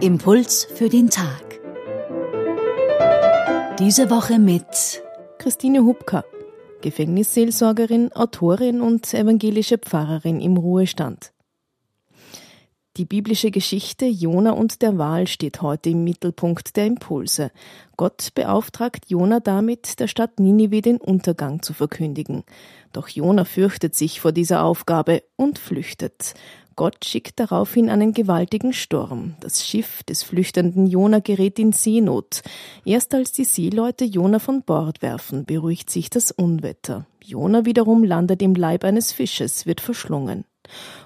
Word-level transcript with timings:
Impuls 0.00 0.64
für 0.74 0.88
den 0.88 1.10
Tag. 1.10 1.60
Diese 3.78 4.10
Woche 4.10 4.38
mit 4.38 5.02
Christine 5.38 5.84
Hubka, 5.84 6.24
Gefängnisseelsorgerin, 6.80 8.12
Autorin 8.12 8.80
und 8.80 9.14
evangelische 9.14 9.78
Pfarrerin 9.78 10.40
im 10.40 10.56
Ruhestand. 10.56 11.33
Die 12.96 13.06
biblische 13.06 13.50
Geschichte 13.50 14.06
Jona 14.06 14.52
und 14.52 14.80
der 14.80 14.96
Wal 14.98 15.26
steht 15.26 15.62
heute 15.62 15.90
im 15.90 16.04
Mittelpunkt 16.04 16.76
der 16.76 16.86
Impulse. 16.86 17.50
Gott 17.96 18.28
beauftragt 18.36 19.06
Jona 19.08 19.40
damit, 19.40 19.98
der 19.98 20.06
Stadt 20.06 20.38
Ninive 20.38 20.80
den 20.80 20.98
Untergang 20.98 21.60
zu 21.60 21.72
verkündigen. 21.72 22.44
Doch 22.92 23.08
Jona 23.08 23.44
fürchtet 23.44 23.96
sich 23.96 24.20
vor 24.20 24.30
dieser 24.30 24.62
Aufgabe 24.62 25.24
und 25.34 25.58
flüchtet. 25.58 26.34
Gott 26.76 27.04
schickt 27.04 27.40
daraufhin 27.40 27.90
einen 27.90 28.12
gewaltigen 28.12 28.72
Sturm. 28.72 29.34
Das 29.40 29.66
Schiff 29.66 30.04
des 30.04 30.22
flüchtenden 30.22 30.86
Jona 30.86 31.18
gerät 31.18 31.58
in 31.58 31.72
Seenot. 31.72 32.42
Erst 32.84 33.12
als 33.12 33.32
die 33.32 33.44
Seeleute 33.44 34.04
Jona 34.04 34.38
von 34.38 34.62
Bord 34.62 35.02
werfen, 35.02 35.46
beruhigt 35.46 35.90
sich 35.90 36.10
das 36.10 36.30
Unwetter. 36.30 37.06
Jona 37.24 37.64
wiederum 37.64 38.04
landet 38.04 38.40
im 38.40 38.54
Leib 38.54 38.84
eines 38.84 39.10
Fisches, 39.10 39.66
wird 39.66 39.80
verschlungen 39.80 40.44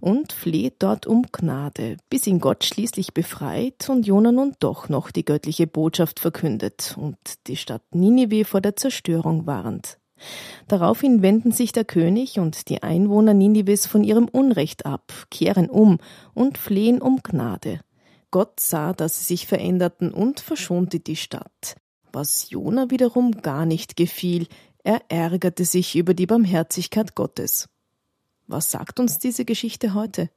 und 0.00 0.32
fleht 0.32 0.76
dort 0.80 1.06
um 1.06 1.26
Gnade, 1.30 1.96
bis 2.10 2.26
ihn 2.26 2.40
Gott 2.40 2.64
schließlich 2.64 3.14
befreit 3.14 3.88
und 3.88 4.06
Jona 4.06 4.32
nun 4.32 4.54
doch 4.58 4.88
noch 4.88 5.10
die 5.10 5.24
göttliche 5.24 5.66
Botschaft 5.66 6.20
verkündet 6.20 6.96
und 6.98 7.16
die 7.46 7.56
Stadt 7.56 7.82
Ninive 7.92 8.44
vor 8.44 8.60
der 8.60 8.76
Zerstörung 8.76 9.46
warnt. 9.46 9.98
Daraufhin 10.68 11.22
wenden 11.22 11.52
sich 11.52 11.72
der 11.72 11.84
König 11.84 12.38
und 12.38 12.68
die 12.68 12.82
Einwohner 12.82 13.34
Ninives 13.34 13.86
von 13.86 14.04
ihrem 14.04 14.28
Unrecht 14.28 14.86
ab, 14.86 15.12
kehren 15.30 15.68
um 15.68 15.98
und 16.34 16.58
flehen 16.58 17.00
um 17.02 17.20
Gnade. 17.22 17.80
Gott 18.30 18.60
sah, 18.60 18.92
dass 18.92 19.18
sie 19.18 19.24
sich 19.24 19.46
veränderten 19.46 20.12
und 20.12 20.40
verschonte 20.40 21.00
die 21.00 21.16
Stadt. 21.16 21.76
Was 22.12 22.50
Jona 22.50 22.90
wiederum 22.90 23.42
gar 23.42 23.66
nicht 23.66 23.96
gefiel, 23.96 24.46
er 24.84 25.02
ärgerte 25.08 25.64
sich 25.64 25.96
über 25.96 26.14
die 26.14 26.26
Barmherzigkeit 26.26 27.14
Gottes. 27.14 27.68
Was 28.52 28.70
sagt 28.70 29.00
uns 29.00 29.18
diese 29.18 29.46
Geschichte 29.46 29.94
heute? 29.94 30.28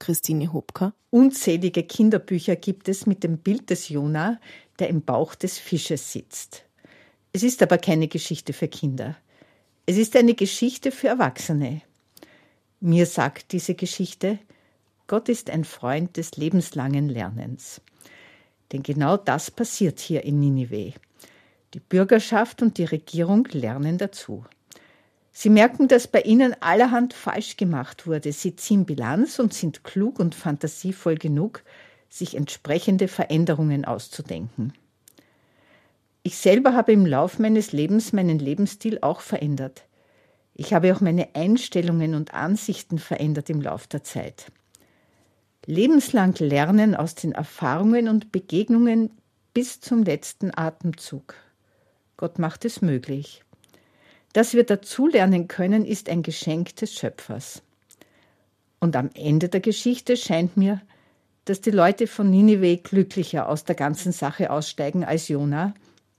Christine 0.00 0.52
Hopka. 0.52 0.94
Unzählige 1.10 1.84
Kinderbücher 1.84 2.56
gibt 2.56 2.88
es 2.88 3.06
mit 3.06 3.22
dem 3.22 3.38
Bild 3.38 3.70
des 3.70 3.88
Jona, 3.88 4.40
der 4.80 4.88
im 4.88 5.02
Bauch 5.02 5.36
des 5.36 5.56
Fisches 5.56 6.10
sitzt. 6.10 6.64
Es 7.32 7.44
ist 7.44 7.62
aber 7.62 7.78
keine 7.78 8.08
Geschichte 8.08 8.52
für 8.52 8.66
Kinder. 8.66 9.16
Es 9.86 9.96
ist 9.96 10.16
eine 10.16 10.34
Geschichte 10.34 10.90
für 10.90 11.06
Erwachsene. 11.06 11.82
Mir 12.80 13.06
sagt 13.06 13.52
diese 13.52 13.76
Geschichte, 13.76 14.40
Gott 15.06 15.28
ist 15.28 15.50
ein 15.50 15.62
Freund 15.62 16.16
des 16.16 16.36
lebenslangen 16.36 17.08
Lernens. 17.08 17.80
Denn 18.72 18.82
genau 18.82 19.16
das 19.16 19.52
passiert 19.52 20.00
hier 20.00 20.24
in 20.24 20.40
Ninive. 20.40 20.94
Die 21.74 21.80
Bürgerschaft 21.80 22.60
und 22.60 22.76
die 22.76 22.86
Regierung 22.86 23.46
lernen 23.52 23.98
dazu. 23.98 24.44
Sie 25.32 25.50
merken, 25.50 25.88
dass 25.88 26.08
bei 26.08 26.22
ihnen 26.22 26.54
allerhand 26.60 27.14
falsch 27.14 27.56
gemacht 27.56 28.06
wurde. 28.06 28.32
Sie 28.32 28.56
ziehen 28.56 28.84
Bilanz 28.84 29.38
und 29.38 29.54
sind 29.54 29.84
klug 29.84 30.18
und 30.18 30.34
fantasievoll 30.34 31.16
genug, 31.16 31.62
sich 32.08 32.36
entsprechende 32.36 33.08
Veränderungen 33.08 33.84
auszudenken. 33.84 34.72
Ich 36.22 36.36
selber 36.36 36.74
habe 36.74 36.92
im 36.92 37.06
Lauf 37.06 37.38
meines 37.38 37.72
Lebens 37.72 38.12
meinen 38.12 38.38
Lebensstil 38.38 38.98
auch 39.00 39.20
verändert. 39.20 39.84
Ich 40.54 40.74
habe 40.74 40.92
auch 40.94 41.00
meine 41.00 41.34
Einstellungen 41.34 42.14
und 42.14 42.34
Ansichten 42.34 42.98
verändert 42.98 43.48
im 43.48 43.62
Lauf 43.62 43.86
der 43.86 44.04
Zeit. 44.04 44.52
Lebenslang 45.64 46.34
lernen 46.34 46.94
aus 46.94 47.14
den 47.14 47.32
Erfahrungen 47.32 48.08
und 48.08 48.32
Begegnungen 48.32 49.10
bis 49.54 49.80
zum 49.80 50.02
letzten 50.02 50.50
Atemzug. 50.54 51.34
Gott 52.16 52.38
macht 52.38 52.64
es 52.64 52.82
möglich. 52.82 53.42
Dass 54.32 54.54
wir 54.54 54.64
dazulernen 54.64 55.48
können, 55.48 55.84
ist 55.84 56.08
ein 56.08 56.22
Geschenk 56.22 56.76
des 56.76 56.94
Schöpfers. 56.94 57.62
Und 58.78 58.96
am 58.96 59.10
Ende 59.14 59.48
der 59.48 59.60
Geschichte 59.60 60.16
scheint 60.16 60.56
mir, 60.56 60.80
dass 61.44 61.60
die 61.60 61.72
Leute 61.72 62.06
von 62.06 62.30
Ninive 62.30 62.76
glücklicher 62.76 63.48
aus 63.48 63.64
der 63.64 63.74
ganzen 63.74 64.12
Sache 64.12 64.50
aussteigen 64.50 65.04
als 65.04 65.28
Jona, 65.28 65.74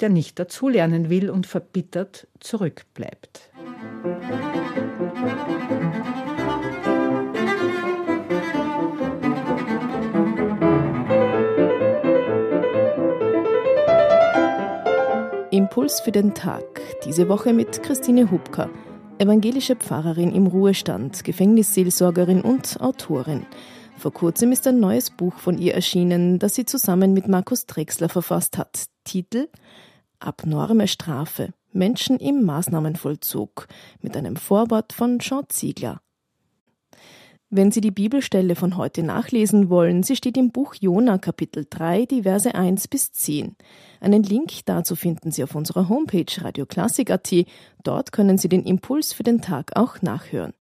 der 0.00 0.08
nicht 0.08 0.38
dazulernen 0.38 1.10
will 1.10 1.30
und 1.30 1.46
verbittert 1.46 2.26
zurückbleibt. 2.40 3.50
Impuls 15.72 16.02
für 16.02 16.12
den 16.12 16.34
Tag. 16.34 16.82
Diese 17.06 17.30
Woche 17.30 17.54
mit 17.54 17.82
Christine 17.82 18.30
Hubka, 18.30 18.68
evangelische 19.16 19.74
Pfarrerin 19.74 20.30
im 20.30 20.46
Ruhestand, 20.46 21.24
Gefängnisseelsorgerin 21.24 22.42
und 22.42 22.78
Autorin. 22.78 23.46
Vor 23.96 24.12
kurzem 24.12 24.52
ist 24.52 24.66
ein 24.66 24.80
neues 24.80 25.08
Buch 25.08 25.32
von 25.36 25.56
ihr 25.56 25.72
erschienen, 25.72 26.38
das 26.38 26.56
sie 26.56 26.66
zusammen 26.66 27.14
mit 27.14 27.26
Markus 27.26 27.64
Drexler 27.64 28.10
verfasst 28.10 28.58
hat. 28.58 28.84
Titel 29.04 29.48
Abnorme 30.18 30.88
Strafe. 30.88 31.54
Menschen 31.72 32.18
im 32.18 32.44
Maßnahmenvollzug 32.44 33.66
mit 34.02 34.14
einem 34.14 34.36
Vorwort 34.36 34.92
von 34.92 35.20
Jean 35.20 35.48
Ziegler. 35.48 36.02
Wenn 37.54 37.70
Sie 37.70 37.82
die 37.82 37.90
Bibelstelle 37.90 38.56
von 38.56 38.78
heute 38.78 39.02
nachlesen 39.02 39.68
wollen, 39.68 40.02
sie 40.02 40.16
steht 40.16 40.38
im 40.38 40.52
Buch 40.52 40.74
Jona 40.80 41.18
Kapitel 41.18 41.66
3, 41.68 42.06
die 42.06 42.22
Verse 42.22 42.54
1 42.54 42.88
bis 42.88 43.12
10. 43.12 43.56
Einen 44.00 44.22
Link 44.22 44.64
dazu 44.64 44.96
finden 44.96 45.32
Sie 45.32 45.44
auf 45.44 45.54
unserer 45.54 45.90
Homepage 45.90 46.24
radioklassik.at. 46.40 47.30
Dort 47.82 48.10
können 48.10 48.38
Sie 48.38 48.48
den 48.48 48.64
Impuls 48.64 49.12
für 49.12 49.22
den 49.22 49.42
Tag 49.42 49.76
auch 49.76 50.00
nachhören. 50.00 50.54